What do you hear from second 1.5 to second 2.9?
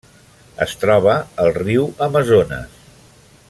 riu Amazones.